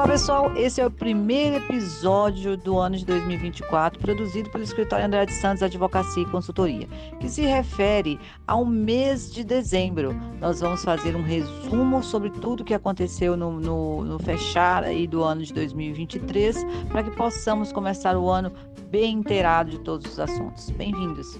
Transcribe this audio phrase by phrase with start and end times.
[0.00, 5.30] Olá pessoal, esse é o primeiro episódio do ano de 2024, produzido pelo escritório Andrade
[5.34, 6.88] Santos Advocacia e Consultoria,
[7.20, 10.14] que se refere ao mês de dezembro.
[10.40, 15.22] Nós vamos fazer um resumo sobre tudo que aconteceu no, no, no fechar aí do
[15.22, 18.50] ano de 2023, para que possamos começar o ano
[18.88, 20.70] bem inteirado de todos os assuntos.
[20.70, 21.38] Bem-vindos!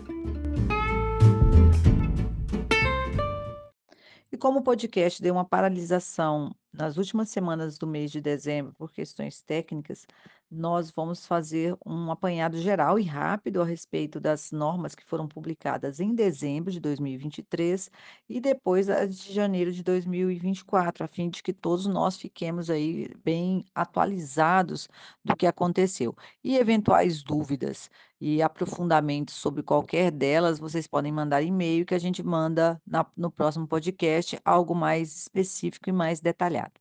[4.30, 8.92] E como o podcast deu uma paralisação nas últimas semanas do mês de dezembro, por
[8.92, 10.06] questões técnicas,
[10.50, 16.00] nós vamos fazer um apanhado geral e rápido a respeito das normas que foram publicadas
[16.00, 17.90] em dezembro de 2023
[18.28, 23.14] e depois as de janeiro de 2024, a fim de que todos nós fiquemos aí
[23.24, 24.88] bem atualizados
[25.24, 26.16] do que aconteceu.
[26.42, 27.88] E eventuais dúvidas
[28.20, 33.30] e aprofundamentos sobre qualquer delas, vocês podem mandar e-mail que a gente manda na, no
[33.30, 36.72] próximo podcast algo mais específico e mais detalhado.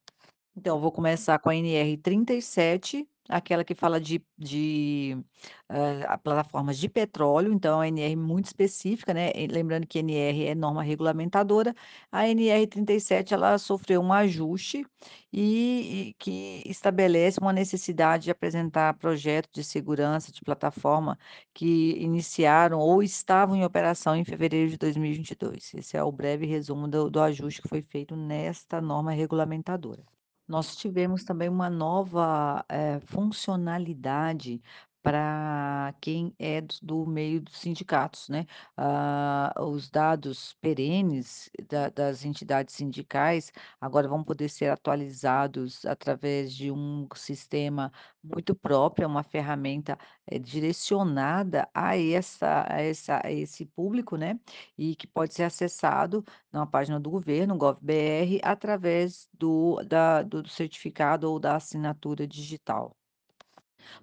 [0.55, 5.15] Então, vou começar com a NR 37, aquela que fala de, de
[5.69, 9.31] uh, plataformas de petróleo, então a NR muito específica, né?
[9.49, 11.75] Lembrando que NR é norma regulamentadora,
[12.11, 14.85] a NR 37 ela sofreu um ajuste
[15.31, 21.17] e, e que estabelece uma necessidade de apresentar projetos de segurança de plataforma
[21.53, 25.73] que iniciaram ou estavam em operação em fevereiro de 2022.
[25.75, 30.03] Esse é o breve resumo do, do ajuste que foi feito nesta norma regulamentadora.
[30.49, 34.61] Nós tivemos também uma nova, eh, funcionalidade
[35.09, 38.45] para quem é do do meio dos sindicatos, né.
[38.77, 46.71] Ah, os dados perenes da das entidades sindicais agora vão poder ser atualizados através de
[46.71, 47.91] um sistema
[48.23, 54.39] muito próprio, é uma ferramenta, eh, direcionada a essa a essa a esse público, né,
[54.77, 61.31] e que pode ser acessado na página do governo, gov.br, através do da do certificado
[61.31, 62.98] ou da assinatura digital.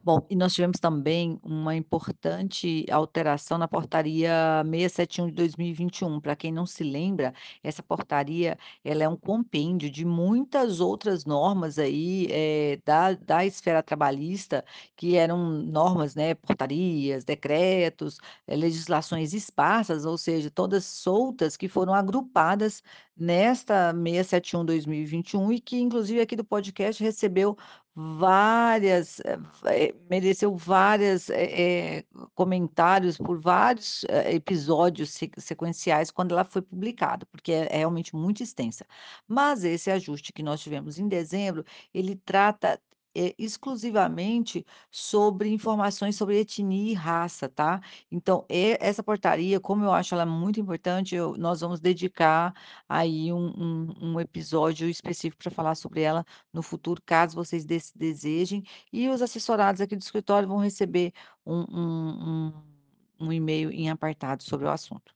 [0.03, 6.21] Bom, e nós tivemos também uma importante alteração na portaria 671 de 2021.
[6.21, 7.33] Para quem não se lembra,
[7.63, 13.83] essa portaria, ela é um compêndio de muitas outras normas aí, eh, da da esfera
[13.83, 14.65] trabalhista,
[14.97, 21.93] que eram normas, né, portarias, decretos, eh, legislações esparsas, ou seja, todas soltas, que foram
[21.95, 22.83] agrupadas
[23.17, 27.57] nesta 671 2021 e que inclusive aqui do podcast recebeu
[27.97, 36.45] várias, eh, eh, mereceu várias, eh eh, comentários por vários, episódios se sequenciais quando ela
[36.45, 38.87] foi publicada, porque é é realmente muito extensa.
[39.27, 41.65] Mas esse ajuste que nós tivemos em dezembro,
[41.95, 42.79] ele trata,
[43.16, 47.81] eh, exclusivamente sobre informações sobre etnia e raça, tá.
[48.10, 52.54] Então, e essa portaria, como eu acho ela muito importante, eu nós vamos dedicar
[52.88, 57.93] aí um um um episódio específico para falar sobre ela no futuro, caso vocês des
[57.94, 58.62] desejem,
[58.93, 61.12] e os assessorados aqui do escritório vão receber
[61.44, 62.77] um um um
[63.21, 65.12] um e-mail em apartado sobre o assunto.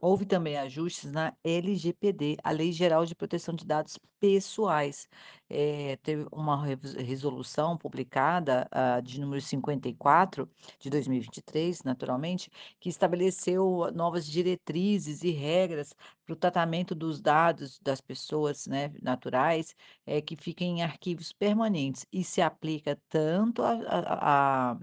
[0.00, 5.08] Houve também ajustes na LGPD, a Lei Geral de Proteção de Dados Pessoais.
[5.50, 10.48] Eh, teve uma resolução publicada, ah, de número 54
[10.78, 12.48] de 2023, naturalmente,
[12.80, 15.92] que estabeleceu novas diretrizes e regras
[16.24, 19.74] para o tratamento dos dados das pessoas, né, naturais,
[20.06, 24.78] eh, que fiquem em arquivos permanentes e se aplica tanto a a a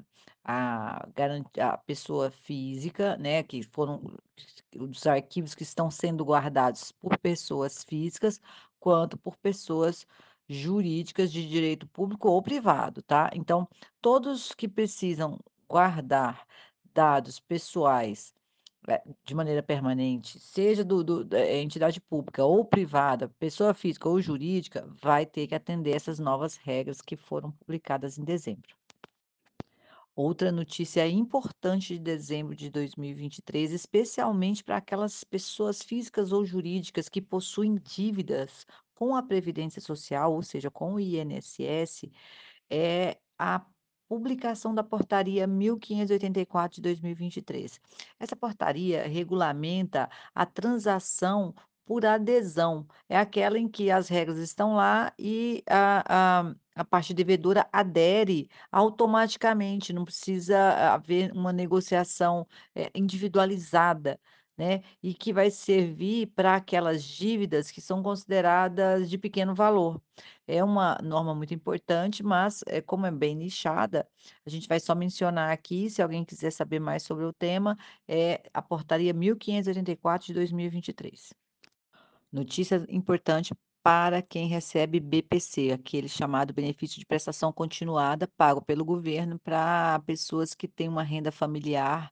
[0.45, 1.07] a
[1.59, 4.01] a pessoa física, né, que foram
[4.79, 8.39] os arquivos que estão sendo guardados por pessoas físicas,
[8.79, 10.05] quanto por pessoas
[10.47, 13.29] jurídicas de direito público ou privado, tá.
[13.34, 13.67] Então,
[14.01, 16.45] todos que precisam guardar
[16.94, 18.34] dados pessoais,
[18.88, 24.22] eh, de maneira permanente, seja do do da entidade pública ou privada, pessoa física ou
[24.22, 28.75] jurídica, vai ter que atender essas novas regras que foram publicadas em dezembro.
[30.15, 37.22] Outra notícia importante de dezembro de 2023, especialmente para aquelas pessoas físicas ou jurídicas que
[37.22, 42.09] possuem dívidas com a Previdência Social, ou seja, com o INSS,
[42.69, 43.66] é a
[44.07, 47.81] publicação da Portaria 1584 de 2023.
[48.17, 51.53] Essa portaria regulamenta a transação
[51.85, 57.14] por adesão, é aquela em que as regras estão lá e a a a parte
[57.14, 60.58] devedora adere automaticamente, não precisa
[60.93, 62.46] haver uma negociação,
[62.76, 64.20] eh, individualizada,
[64.58, 70.02] né, e que vai servir para aquelas dívidas que são consideradas de pequeno valor.
[70.47, 74.08] É uma norma muito importante, mas, eh, como é bem nichada,
[74.46, 77.78] a gente vai só mencionar aqui, se alguém quiser saber mais sobre o tema,
[78.08, 81.44] é a Portaria 1584 de 2023.
[82.35, 89.40] Notícia importante para quem recebe BPC, aquele chamado benefício de prestação continuada, pago pelo governo
[89.40, 92.11] para pessoas que têm uma renda familiar,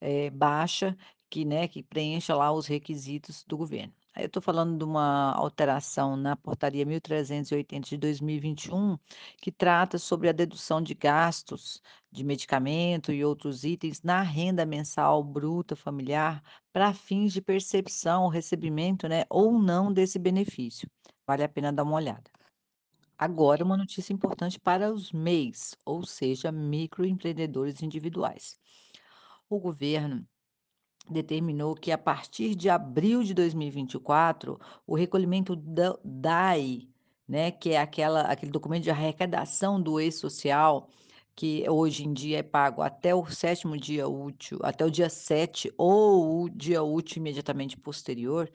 [0.00, 0.96] eh, baixa,
[1.30, 3.94] que, né, que preencha lá os requisitos do governo.
[4.14, 8.98] Aí eu estou falando de uma alteração na portaria 1380 de 2021,
[9.40, 11.80] que trata sobre a dedução de gastos
[12.10, 16.42] de medicamento e outros itens na renda mensal bruta familiar
[16.72, 20.90] para fins de percepção, recebimento, né, ou não desse benefício.
[21.24, 22.30] Vale a pena dar uma olhada.
[23.16, 28.58] Agora, uma notícia importante para os MEIs, ou seja, microempreendedores individuais.
[29.48, 30.26] O governo
[31.12, 36.88] determinou que a partir de abril de 2024, o recolhimento da DAI,
[37.28, 40.88] né, que é aquela aquele documento de arrecadação do e-social,
[41.34, 45.72] que hoje em dia é pago até o sétimo dia útil, até o dia 7
[45.78, 48.50] ou o dia útil imediatamente posterior,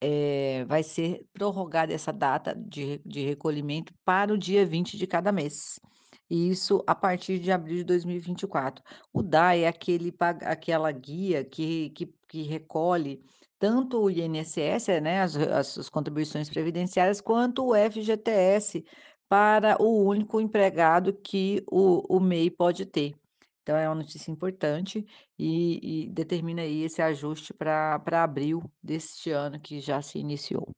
[0.00, 5.32] eh, vai ser prorrogada essa data de de recolhimento para o dia 20 de cada
[5.32, 5.80] mês.
[6.28, 8.82] E isso a partir de abril de 2024.
[9.12, 13.22] O DAI é aquele aquela guia que que que recolhe
[13.58, 18.84] tanto o INSS, né, as as contribuições previdenciárias, quanto o FGTS
[19.28, 23.14] para o único empregado que o o MEI pode ter.
[23.62, 25.04] Então é uma notícia importante
[25.38, 30.68] e e determina aí esse ajuste para abril deste ano que já se iniciou.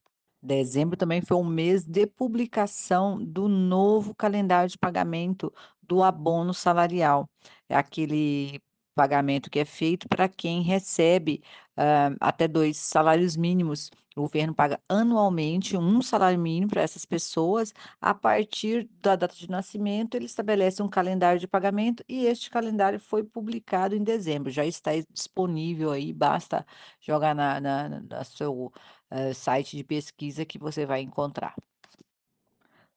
[0.43, 5.53] Dezembro também foi um mês de publicação do novo calendário de pagamento
[5.83, 7.29] do abono salarial.
[7.69, 8.61] É aquele
[8.95, 11.43] pagamento que é feito para quem recebe,
[11.77, 13.91] hã, até 2 salários mínimos.
[14.17, 19.49] O governo paga anualmente um salário mínimo para essas pessoas, a partir da data de
[19.49, 24.67] nascimento, ele estabelece um calendário de pagamento e este calendário foi publicado em dezembro, já
[24.67, 26.67] está disponível aí, basta
[27.01, 28.73] jogar na na na seu
[29.11, 31.55] hã, site de pesquisa que você vai encontrar.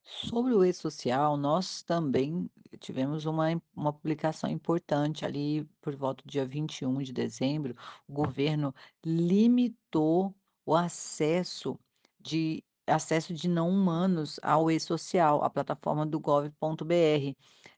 [0.04, 2.50] Sobre o e-social, nós também
[2.80, 7.76] tivemos uma uma publicação importante ali por volta do dia 21 de dezembro,
[8.08, 8.74] o governo
[9.06, 10.36] limitou
[10.66, 11.80] o acesso
[12.20, 17.36] de acesso de não humanos ao e-social, a plataforma do gov.br.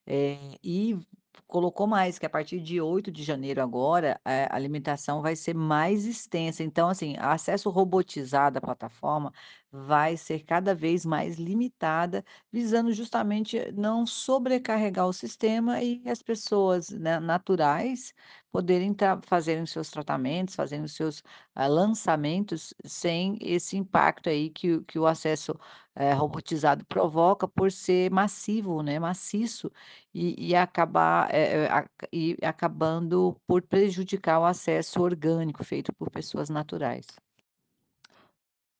[0.07, 0.97] Eh, e
[1.47, 5.53] colocou mais, que a partir de 8 de janeiro agora, eh, a limitação vai ser
[5.55, 6.63] mais extensa.
[6.63, 9.31] Então, assim, acesso robotizado à plataforma
[9.75, 16.89] vai ser cada vez mais limitada, visando justamente não sobrecarregar o sistema e as pessoas,
[16.91, 18.13] né, naturais
[18.51, 21.23] poderem estar fazerem os seus tratamentos, fazendo os seus,
[21.55, 25.53] ah, lançamentos sem esse impacto aí que o que o acesso,
[25.95, 29.71] eh, robotizado provoca por ser massivo, né, maciço
[30.13, 36.11] e e acabar, eh eh, a e acabando por prejudicar o acesso orgânico feito por
[36.11, 37.05] pessoas naturais.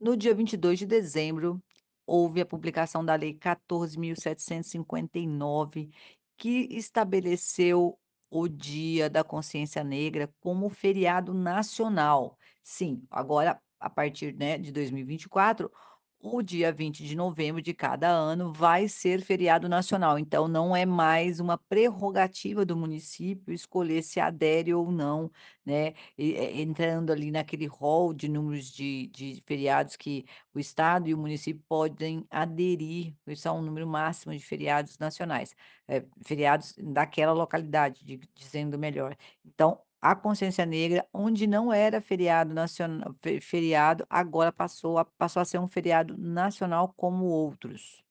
[0.03, 1.63] No dia 22 de dezembro,
[2.05, 5.89] houve a publicação da Lei 14.759,
[6.35, 7.97] que estabeleceu
[8.29, 12.37] o Dia da Consciência Negra como feriado nacional.
[12.61, 15.71] Sim, agora, a partir, né, de 2024,
[16.25, 20.85] o dia 20 de novembro de cada ano vai ser feriado nacional, então não é
[20.85, 25.29] mais uma prerrogativa do município escolher se adere ou não,
[25.65, 31.09] né, e e entrando ali naquele rol de números de de feriados que o estado
[31.09, 35.53] e o município podem aderir, isso é um número máximo de feriados nacionais,
[35.87, 39.15] eh, feriados daquela localidade, di dizendo melhor.
[39.45, 45.41] Então, a consciência negra, onde não era feriado naciona fe feriado, agora passou a passou
[45.41, 48.03] a ser um feriado nacional como outros.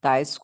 [0.00, 0.38] Tais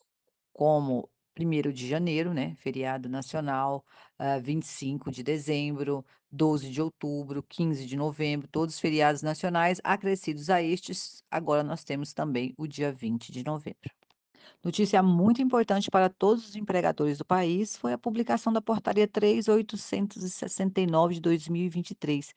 [0.53, 3.85] como 1º de janeiro, né, feriado nacional,
[4.21, 10.63] hã, 25 de dezembro, 12 de outubro, 15 de novembro, todos feriados nacionais, acrescidos a
[10.63, 13.91] estes, agora nós temos também o dia 20 de novembro.
[14.63, 21.15] Notícia muito importante para todos os empregadores do país foi a publicação da portaria 3869
[21.15, 22.35] de 2023,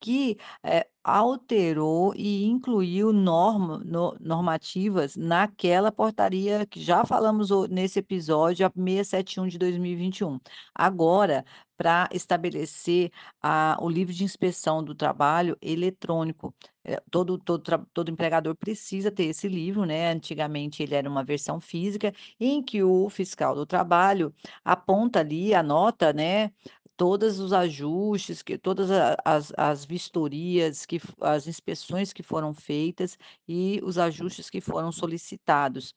[0.00, 8.66] que, eh, alterou e incluiu norma no normativas naquela portaria que já falamos nesse episódio,
[8.66, 10.38] a 671 de 2021.
[10.74, 11.44] Agora,
[11.76, 13.10] pra estabelecer
[13.42, 16.54] a o livro de inspeção do trabalho eletrônico,
[16.84, 17.62] eh, todo todo
[17.94, 22.82] todo empregador precisa ter esse livro, né, antigamente ele era uma versão física, em que
[22.82, 26.50] o fiscal do trabalho aponta ali, anota, né,
[27.00, 28.90] todas os ajustes, que todas
[29.24, 33.16] as as vistorias que as inspeções que foram feitas
[33.48, 35.94] e os ajustes que foram solicitados.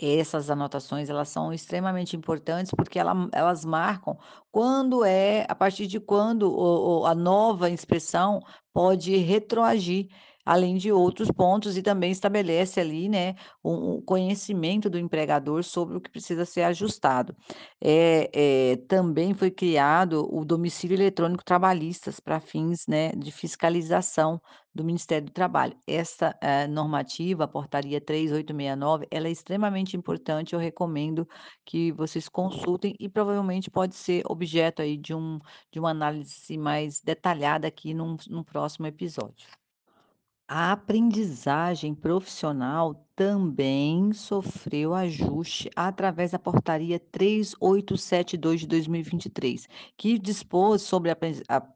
[0.00, 4.16] Essas anotações, elas são extremamente importantes, porque ela elas marcam
[4.50, 8.40] quando é a partir de quando o o a nova inspeção
[8.72, 10.08] pode retroagir.
[10.48, 16.00] Além de outros pontos e também estabelece ali, né, um conhecimento do empregador sobre o
[16.00, 17.36] que precisa ser ajustado.
[17.80, 24.40] Eh eh, também foi criado o domicílio eletrônico trabalhistas para fins, né, de fiscalização
[24.74, 25.76] do Ministério do Trabalho.
[25.86, 31.28] Essa, eh, normativa, a portaria 3869, ela é extremamente importante, eu recomendo
[31.64, 35.38] que vocês consultem e provavelmente pode ser objeto aí de um
[35.70, 39.67] de uma análise mais detalhada aqui num num próximo episódio.
[40.50, 51.10] A aprendizagem profissional também sofreu ajuste através da portaria 3872 de 2023, que dispôs sobre
[51.10, 51.16] a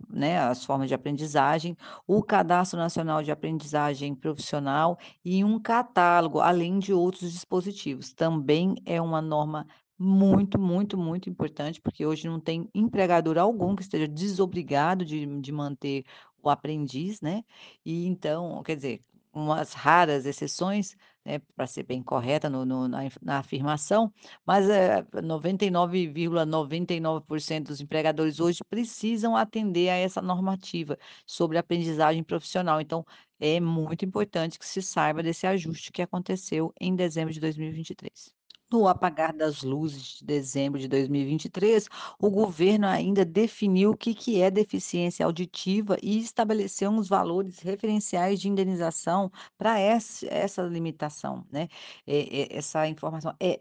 [0.09, 1.77] né, as formas de aprendizagem,
[2.07, 8.15] o Cadastro Nacional de Aprendizagem Profissional e um catálogo, além de outros dispositivos.
[8.15, 9.67] Também é uma norma
[9.99, 15.53] muito, muito, muito importante, porque hoje não tem empregador algum que esteja desobrigado de de
[15.53, 16.05] manter
[16.43, 17.43] o aprendiz, né,
[17.85, 19.01] e então, quer dizer,
[19.33, 20.95] umas raras exceções,
[21.25, 24.13] né, para ser bem correta no no na na afirmação,
[24.47, 32.81] mas, eh, 99,99% dos empregadores hoje precisam atender a essa normativa sobre aprendizagem profissional.
[32.81, 33.05] Então,
[33.41, 38.42] é muito importante que se saiba desse ajuste que aconteceu em dezembro de 2023.
[38.73, 41.89] No apagar das luzes de dezembro de 2023,
[42.19, 48.41] o governo ainda definiu o que que é deficiência auditiva e estabeleceu uns valores referenciais
[48.41, 51.69] de indenização para essa limitação, né.
[52.07, 53.61] Eh eh, essa informação é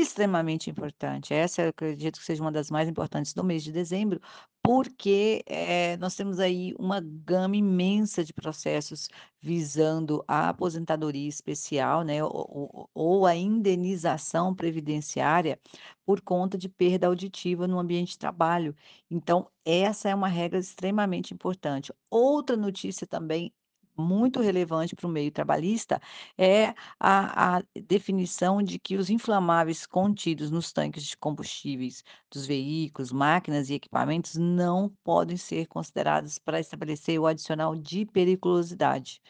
[0.00, 1.32] extremamente importante.
[1.34, 4.20] Essa eu acredito que seja uma das mais importantes do mês de dezembro,
[4.62, 9.08] porque, eh, nós temos aí uma gama imensa de processos
[9.40, 15.58] visando a aposentadoria especial, né, ou ou a indenização previdenciária
[16.06, 18.74] por conta de perda auditiva no ambiente de trabalho.
[19.10, 21.92] Então, essa é uma regra extremamente importante.
[22.10, 23.52] Outra notícia também
[23.96, 26.00] muito relevante para o meio trabalhista
[26.38, 33.12] é a a definição de que os inflamáveis contidos nos tanques de combustíveis dos veículos,
[33.12, 39.20] máquinas e equipamentos não podem ser considerados para estabelecer o adicional de periculosidade.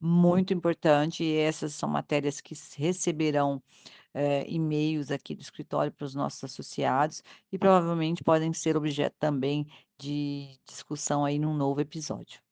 [0.00, 3.62] Muito importante, e essas são matérias que receberão,
[4.14, 7.22] eh, e-mails aqui do escritório para os nossos associados
[7.52, 9.66] e provavelmente podem ser objeto também
[9.98, 12.47] de discussão aí num novo episódio.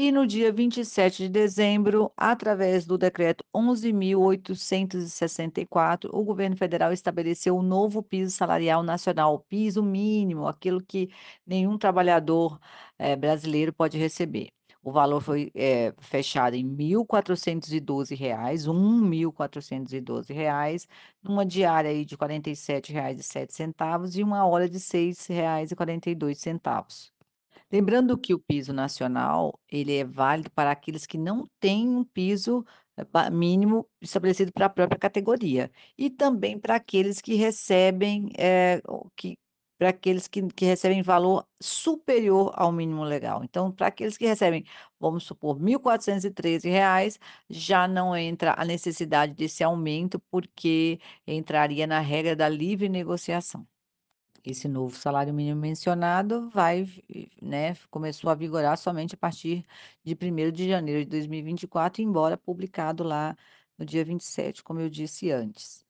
[0.00, 7.64] E no dia 27 de dezembro, através do decreto 11.864, o governo federal estabeleceu o
[7.64, 11.10] novo piso salarial nacional, o piso mínimo, aquilo que
[11.44, 12.60] nenhum trabalhador,
[12.96, 14.50] eh, brasileiro pode receber.
[14.84, 20.86] O valor foi, eh, fechado em R$ 1.412, R$ 1.412,
[21.20, 27.10] numa diária aí de R$ 47,07 e uma hora de R$ 6,42.
[27.70, 32.64] Lembrando que o piso nacional, ele é válido para aqueles que não têm um piso
[33.12, 39.10] ba mínimo estabelecido para a própria categoria, e também para aqueles que recebem, eh, o
[39.14, 39.38] que
[39.78, 43.44] para aqueles que que recebem valor superior ao mínimo legal.
[43.44, 44.64] Então, para aqueles que recebem,
[44.98, 52.34] vamos supor, R$ 1.413, já não entra a necessidade desse aumento, porque entraria na regra
[52.34, 53.66] da livre negociação.
[54.50, 56.86] Esse novo salário mínimo mencionado vai
[57.42, 59.62] né, começou a vigorar somente a partir
[60.02, 63.36] de 1º de janeiro de 2024, embora publicado lá
[63.76, 65.84] no dia 27, como eu disse antes.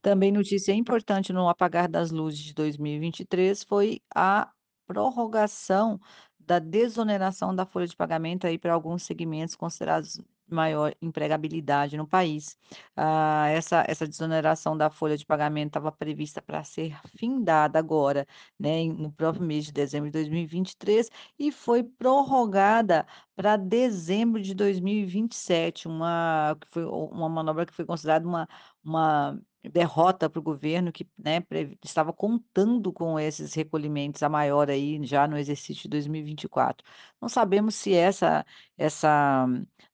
[0.00, 4.50] Também notícia importante no apagar das luzes de 2023 foi a
[4.86, 6.00] prorrogação
[6.38, 10.18] da desoneração da folha de pagamento aí para alguns segmentos considerados
[10.50, 12.56] maior empregabilidade no país.
[12.96, 18.26] Ah, essa essa desoneração da folha de pagamento estava prevista para ser findada agora,
[18.58, 25.86] né, no próprio mês de dezembro de 2023 e foi prorrogada para dezembro de 2027,
[25.88, 28.48] uma que foi uma manobra que foi considerada uma
[28.84, 31.42] uma derrota para o governo que, né,
[31.84, 36.86] estava contando com esses recolhimentos a maior aí já no exercício de 2024.
[37.20, 38.44] Não sabemos se essa
[38.76, 39.46] essa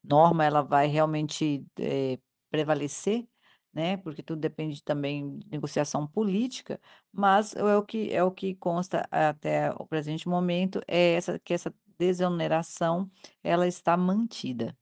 [0.02, 2.18] norma ela vai realmente, eh,
[2.50, 3.26] prevalecer,
[3.72, 6.80] né, porque tudo depende também de negociação política,
[7.12, 11.52] mas é o que é o que consta até o presente momento, é essa que
[11.54, 13.10] essa desoneração,
[13.42, 14.76] ela está mantida.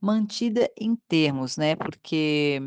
[0.00, 2.60] Mantida em termos, né, porque,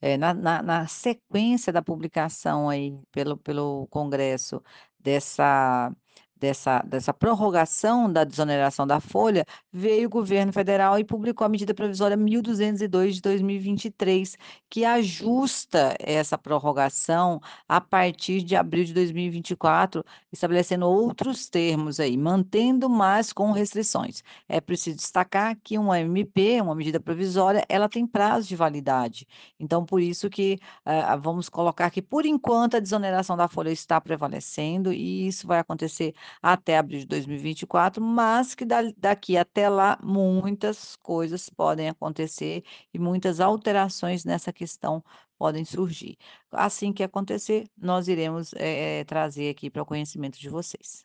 [0.00, 4.62] eh, na na na sequência da publicação aí pelo pelo congresso
[4.98, 5.92] dessa
[6.38, 11.74] dessa dessa prorrogação da desoneração da folha, veio o governo federal e publicou a medida
[11.74, 14.36] provisória 1202 de 2023,
[14.68, 22.88] que ajusta essa prorrogação a partir de abril de 2024, estabelecendo outros termos aí, mantendo,
[22.88, 24.22] mas com restrições.
[24.48, 29.26] É preciso destacar que uma MP, uma medida provisória, ela tem prazo de validade.
[29.58, 34.00] Então, por isso que, ah, vamos colocar que, por enquanto, a desoneração da folha está
[34.00, 39.98] prevalecendo e isso vai acontecer até abril de 2024, mas que da daqui até lá
[40.02, 45.02] muitas coisas podem acontecer e muitas alterações nessa questão
[45.38, 46.16] podem surgir.
[46.50, 51.04] Assim que acontecer, nós iremos, eh, trazer aqui para o conhecimento de vocês.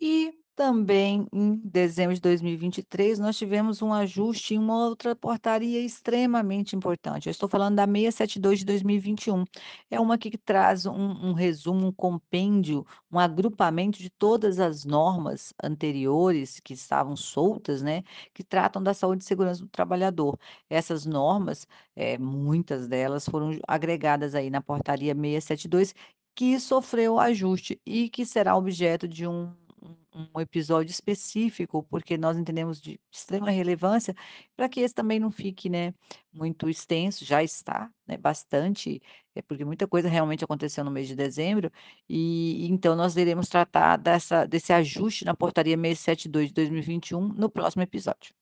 [0.00, 6.74] E também em dezembro de 2023, nós tivemos um ajuste em uma outra portaria extremamente
[6.74, 7.28] importante.
[7.28, 9.44] Eu estou falando da 672 de 2021.
[9.88, 15.54] É uma que traz um, um resumo, um compêndio, um agrupamento de todas as normas
[15.62, 18.02] anteriores que estavam soltas, né,
[18.34, 20.36] que tratam da saúde e segurança do trabalhador.
[20.68, 25.94] Essas normas, eh, muitas delas foram agregadas aí na portaria 672,
[26.34, 29.52] que sofreu ajuste e que será objeto de um
[30.14, 34.14] um episódio específico, porque nós entendemos de extrema relevância,
[34.56, 35.94] para que esse também não fique, né,
[36.32, 39.00] muito extenso, já está, né, bastante,
[39.34, 41.70] é porque muita coisa realmente aconteceu no mês de dezembro,
[42.08, 47.82] e então nós iremos tratar dessa desse ajuste na portaria 672 de 2021 no próximo
[47.82, 48.37] episódio.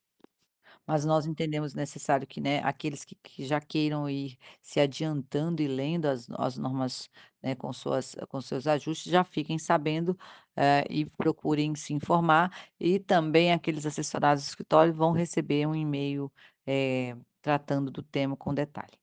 [0.87, 5.67] Mas nós entendemos necessário que, né, aqueles que que já queiram ir se adiantando e
[5.69, 7.11] lendo as as normas,
[7.43, 10.17] né, com suas com seus ajustes, já fiquem sabendo,
[10.57, 16.33] eh, e procurem se informar, e também aqueles assessorados do escritório vão receber um e-mail,
[16.67, 18.97] eh, tratando do tema com detalhe.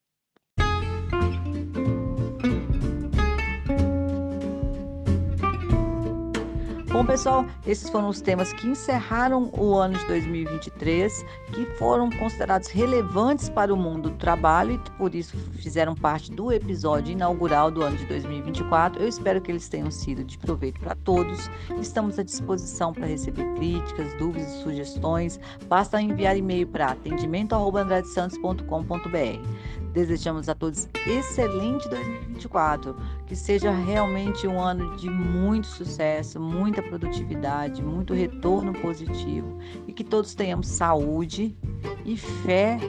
[7.03, 12.69] Bom, pessoal, esses foram os temas que encerraram o ano de 2023, que foram considerados
[12.69, 17.81] relevantes para o mundo do trabalho e por isso fizeram parte do episódio inaugural do
[17.81, 19.03] ano de 2024.
[19.03, 21.51] Eu espero que eles tenham sido de proveito para todos.
[21.81, 25.37] Estamos à disposição para receber críticas, dúvidas e sugestões.
[25.67, 29.82] Basta enviar e-mail para atendimento@andradesantos.com.br.
[29.93, 32.95] Desejamos a todos excelente 2024,
[33.27, 40.03] que seja realmente um ano de muito sucesso, muita produtividade, muito retorno positivo e que
[40.03, 41.55] todos tenhamos saúde
[42.03, 42.79] e fé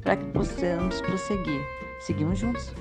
[0.00, 1.60] para que possamos prosseguir.
[1.98, 2.72] Seguimos juntos.